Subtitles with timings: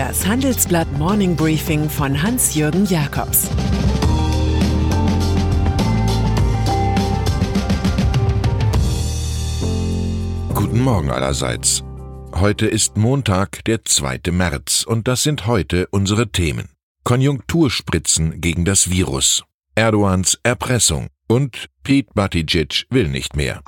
[0.00, 3.50] Das Handelsblatt Morning Briefing von Hans-Jürgen Jakobs
[10.54, 11.84] Guten Morgen allerseits.
[12.32, 14.20] Heute ist Montag, der 2.
[14.30, 16.70] März, und das sind heute unsere Themen.
[17.04, 23.60] Konjunkturspritzen gegen das Virus, Erdogans Erpressung und Pete Buttigieg will nicht mehr.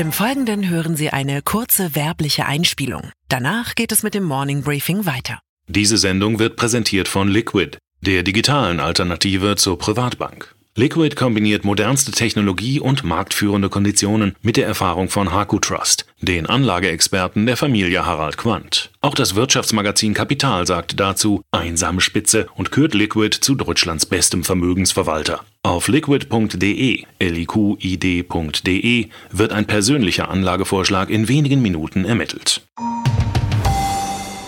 [0.00, 3.10] Im Folgenden hören Sie eine kurze werbliche Einspielung.
[3.28, 5.40] Danach geht es mit dem Morning Briefing weiter.
[5.68, 10.54] Diese Sendung wird präsentiert von Liquid, der digitalen Alternative zur Privatbank.
[10.74, 17.46] Liquid kombiniert modernste Technologie und marktführende Konditionen mit der Erfahrung von Haku Trust, den Anlageexperten
[17.46, 18.90] der Familie Harald Quandt.
[19.00, 25.40] Auch das Wirtschaftsmagazin Kapital sagt dazu einsame Spitze und kürt Liquid zu Deutschlands bestem Vermögensverwalter.
[25.62, 32.62] Auf liquid.de, liqid.de wird ein persönlicher Anlagevorschlag in wenigen Minuten ermittelt.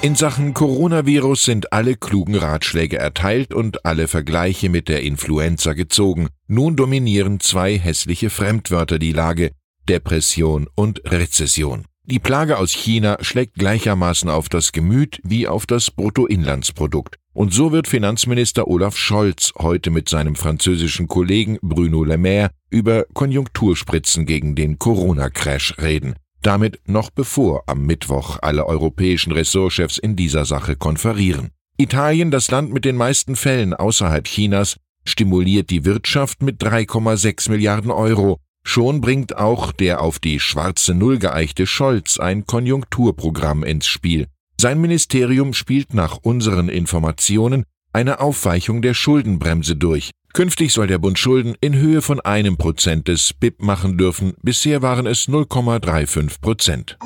[0.03, 6.29] In Sachen Coronavirus sind alle klugen Ratschläge erteilt und alle Vergleiche mit der Influenza gezogen.
[6.49, 9.53] Nun dominieren zwei hässliche Fremdwörter die Lage
[9.89, 11.85] Depression und Rezession.
[12.05, 17.17] Die Plage aus China schlägt gleichermaßen auf das Gemüt wie auf das Bruttoinlandsprodukt.
[17.33, 23.07] Und so wird Finanzminister Olaf Scholz heute mit seinem französischen Kollegen Bruno Le Maire über
[23.15, 26.15] Konjunkturspritzen gegen den Corona-Crash reden.
[26.43, 31.51] Damit noch bevor am Mittwoch alle europäischen Ressortchefs in dieser Sache konferieren.
[31.79, 37.91] Italien, das Land mit den meisten Fällen außerhalb Chinas, stimuliert die Wirtschaft mit 3,6 Milliarden
[37.91, 38.39] Euro.
[38.65, 44.27] Schon bringt auch der auf die schwarze Null geeichte Scholz ein Konjunkturprogramm ins Spiel.
[44.61, 50.11] Sein Ministerium spielt nach unseren Informationen eine Aufweichung der Schuldenbremse durch.
[50.33, 54.35] Künftig soll der Bund Schulden in Höhe von einem Prozent des BIP machen dürfen.
[54.43, 56.97] Bisher waren es 0,35 Prozent.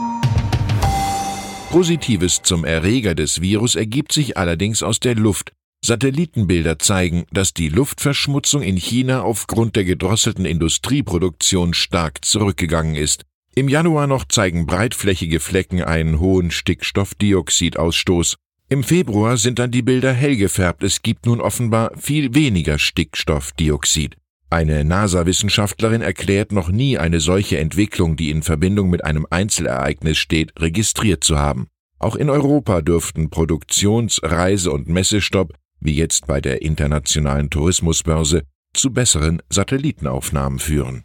[1.70, 5.52] Positives zum Erreger des Virus ergibt sich allerdings aus der Luft.
[5.86, 13.24] Satellitenbilder zeigen, dass die Luftverschmutzung in China aufgrund der gedrosselten Industrieproduktion stark zurückgegangen ist.
[13.54, 18.36] Im Januar noch zeigen breitflächige Flecken einen hohen Stickstoffdioxidausstoß.
[18.68, 24.16] Im Februar sind dann die Bilder hell gefärbt, es gibt nun offenbar viel weniger Stickstoffdioxid.
[24.50, 30.52] Eine NASA-Wissenschaftlerin erklärt noch nie eine solche Entwicklung, die in Verbindung mit einem Einzelereignis steht,
[30.58, 31.66] registriert zu haben.
[31.98, 38.42] Auch in Europa dürften Produktions-, Reise- und Messestopp, wie jetzt bei der internationalen Tourismusbörse,
[38.74, 41.04] zu besseren Satellitenaufnahmen führen.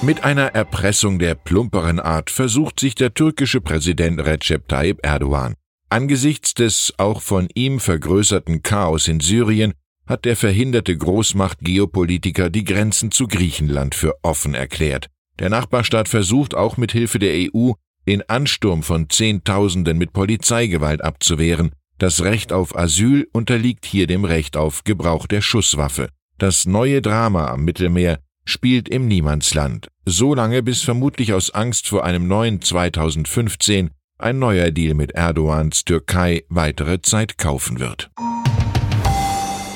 [0.00, 5.54] Mit einer Erpressung der plumperen Art versucht sich der türkische Präsident Recep Tayyip Erdogan.
[5.90, 9.72] Angesichts des auch von ihm vergrößerten Chaos in Syrien
[10.06, 15.08] hat der verhinderte Großmacht-Geopolitiker die Grenzen zu Griechenland für offen erklärt.
[15.38, 17.72] Der Nachbarstaat versucht auch mit Hilfe der EU,
[18.06, 21.72] den Ansturm von Zehntausenden mit Polizeigewalt abzuwehren.
[21.98, 26.10] Das Recht auf Asyl unterliegt hier dem Recht auf Gebrauch der Schusswaffe.
[26.38, 32.04] Das neue Drama am Mittelmeer spielt im Niemandsland, so lange bis vermutlich aus Angst vor
[32.04, 38.10] einem neuen 2015 ein neuer Deal mit Erdogans Türkei weitere Zeit kaufen wird.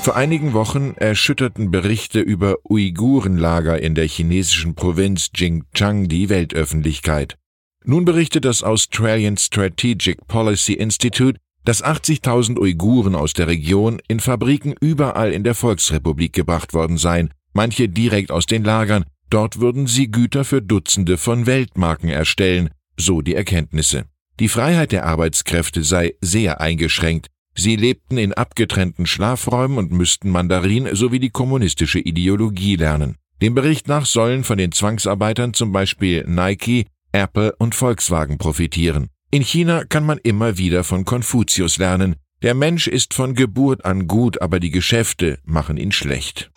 [0.02, 7.36] Vor einigen Wochen erschütterten Berichte über Uigurenlager in der chinesischen Provinz Xinjiang die Weltöffentlichkeit.
[7.84, 14.74] Nun berichtet das Australian Strategic Policy Institute, dass 80.000 Uiguren aus der Region in Fabriken
[14.80, 20.10] überall in der Volksrepublik gebracht worden seien, manche direkt aus den Lagern, dort würden sie
[20.10, 24.04] Güter für Dutzende von Weltmarken erstellen, so die Erkenntnisse.
[24.40, 27.28] Die Freiheit der Arbeitskräfte sei sehr eingeschränkt.
[27.54, 33.16] Sie lebten in abgetrennten Schlafräumen und müssten Mandarin sowie die kommunistische Ideologie lernen.
[33.42, 39.08] Dem Bericht nach sollen von den Zwangsarbeitern zum Beispiel Nike, Apple und Volkswagen profitieren.
[39.34, 42.16] In China kann man immer wieder von Konfuzius lernen.
[42.43, 46.50] Der Mensch ist von Geburt an gut, aber die Geschäfte machen ihn schlecht.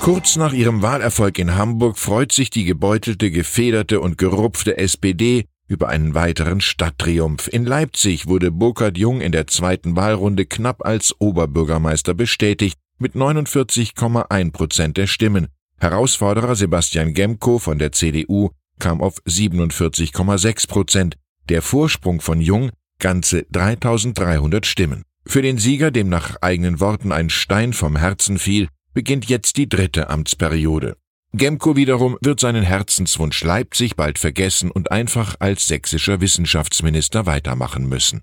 [0.00, 5.88] Kurz nach ihrem Wahlerfolg in Hamburg freut sich die gebeutelte, gefederte und gerupfte SPD über
[5.88, 7.48] einen weiteren Stadttriumph.
[7.50, 14.52] In Leipzig wurde Burkhard Jung in der zweiten Wahlrunde knapp als Oberbürgermeister bestätigt, mit 49,1
[14.52, 15.46] Prozent der Stimmen.
[15.80, 21.16] Herausforderer Sebastian Gemko von der CDU kam auf 47,6 Prozent.
[21.48, 25.02] Der Vorsprung von Jung ganze 3300 Stimmen.
[25.24, 29.68] Für den Sieger, dem nach eigenen Worten ein Stein vom Herzen fiel, beginnt jetzt die
[29.68, 30.96] dritte Amtsperiode.
[31.34, 38.22] Gemko wiederum wird seinen Herzenswunsch Leipzig bald vergessen und einfach als sächsischer Wissenschaftsminister weitermachen müssen.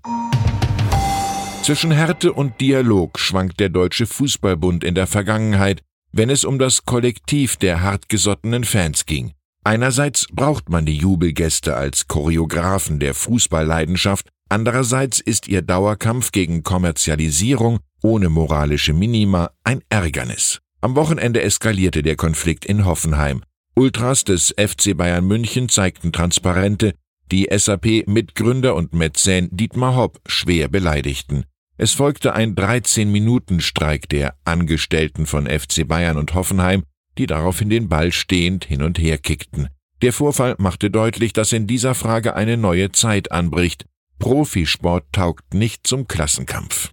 [1.62, 5.82] Zwischen Härte und Dialog schwankt der Deutsche Fußballbund in der Vergangenheit,
[6.12, 9.32] wenn es um das Kollektiv der hartgesottenen Fans ging.
[9.66, 17.80] Einerseits braucht man die Jubelgäste als Choreografen der Fußballleidenschaft, andererseits ist ihr Dauerkampf gegen Kommerzialisierung
[18.00, 20.60] ohne moralische Minima ein Ärgernis.
[20.82, 23.42] Am Wochenende eskalierte der Konflikt in Hoffenheim.
[23.74, 26.94] Ultras des FC Bayern München zeigten Transparente,
[27.32, 31.42] die SAP-Mitgründer und Mäzen Dietmar Hopp schwer beleidigten.
[31.76, 36.84] Es folgte ein 13-Minuten-Streik der Angestellten von FC Bayern und Hoffenheim,
[37.18, 39.68] die daraufhin den Ball stehend hin und her kickten.
[40.02, 43.86] Der Vorfall machte deutlich, dass in dieser Frage eine neue Zeit anbricht.
[44.18, 46.92] Profisport taugt nicht zum Klassenkampf.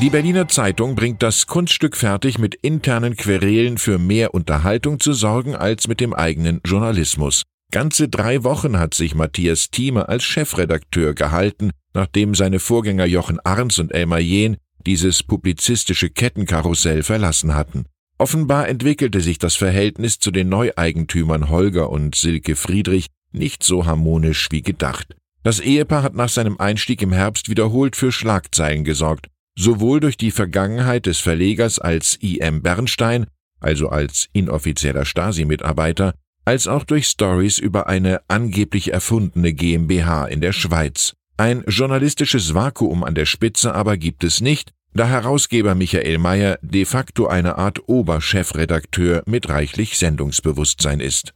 [0.00, 5.54] Die Berliner Zeitung bringt das Kunststück fertig, mit internen Querelen für mehr Unterhaltung zu sorgen
[5.54, 7.42] als mit dem eigenen Journalismus.
[7.70, 13.78] Ganze drei Wochen hat sich Matthias Thieme als Chefredakteur gehalten, nachdem seine Vorgänger Jochen Arns
[13.78, 14.56] und Elmar Jehn
[14.86, 17.86] dieses publizistische Kettenkarussell verlassen hatten.
[18.18, 24.48] Offenbar entwickelte sich das Verhältnis zu den Neueigentümern Holger und Silke Friedrich nicht so harmonisch
[24.50, 25.16] wie gedacht.
[25.42, 29.26] Das Ehepaar hat nach seinem Einstieg im Herbst wiederholt für Schlagzeilen gesorgt,
[29.56, 32.62] sowohl durch die Vergangenheit des Verlegers als I.M.
[32.62, 33.26] Bernstein,
[33.60, 36.14] also als inoffizieller Stasi-Mitarbeiter,
[36.44, 41.14] als auch durch Stories über eine angeblich erfundene GmbH in der Schweiz.
[41.36, 46.84] Ein journalistisches Vakuum an der Spitze aber gibt es nicht, da Herausgeber Michael Mayer de
[46.84, 51.34] facto eine Art Oberchefredakteur mit reichlich Sendungsbewusstsein ist.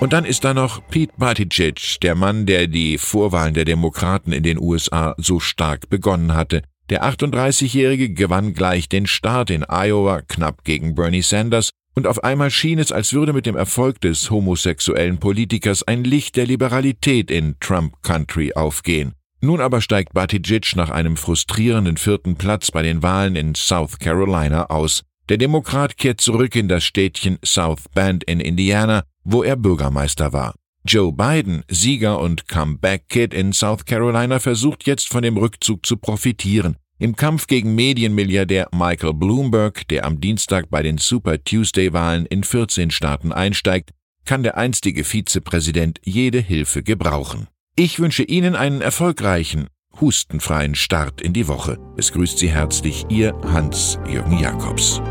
[0.00, 4.42] Und dann ist da noch Pete Buttigieg, der Mann, der die Vorwahlen der Demokraten in
[4.42, 6.62] den USA so stark begonnen hatte.
[6.90, 12.50] Der 38-Jährige gewann gleich den Start in Iowa knapp gegen Bernie Sanders und auf einmal
[12.50, 17.54] schien es, als würde mit dem Erfolg des homosexuellen Politikers ein Licht der Liberalität in
[17.60, 19.14] Trump Country aufgehen.
[19.44, 24.70] Nun aber steigt Buttigieg nach einem frustrierenden vierten Platz bei den Wahlen in South Carolina
[24.70, 25.02] aus.
[25.28, 30.54] Der Demokrat kehrt zurück in das Städtchen South Bend in Indiana, wo er Bürgermeister war.
[30.86, 36.76] Joe Biden, Sieger und Comeback-Kid in South Carolina, versucht jetzt von dem Rückzug zu profitieren.
[36.98, 42.90] Im Kampf gegen Medienmilliardär Michael Bloomberg, der am Dienstag bei den Super Tuesday-Wahlen in 14
[42.90, 43.90] Staaten einsteigt,
[44.24, 47.48] kann der einstige Vizepräsident jede Hilfe gebrauchen.
[47.76, 49.66] Ich wünsche Ihnen einen erfolgreichen,
[50.00, 51.76] hustenfreien Start in die Woche.
[51.96, 55.02] Es grüßt Sie herzlich Ihr Hans-Jürgen Jakobs.